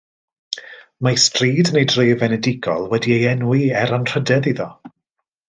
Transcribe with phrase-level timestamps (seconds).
[1.07, 4.69] Mae stryd yn ei dref enedigol wedi ei enwi er anrhydedd iddo.